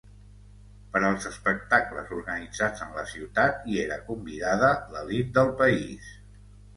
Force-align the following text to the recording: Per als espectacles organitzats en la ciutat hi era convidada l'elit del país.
Per 0.93 0.99
als 1.09 1.25
espectacles 1.31 2.07
organitzats 2.19 2.81
en 2.85 2.95
la 2.99 3.03
ciutat 3.11 3.67
hi 3.73 3.77
era 3.83 3.99
convidada 4.07 4.71
l'elit 4.97 5.31
del 5.37 5.53
país. 5.61 6.09